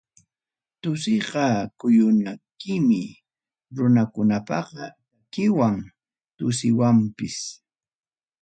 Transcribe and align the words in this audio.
Tusuyqa 0.81 1.45
kuyunakuymi 1.79 3.03
runakunapaqa, 3.75 4.83
takiwan 4.93 5.75
tusuywanpas. 6.37 7.35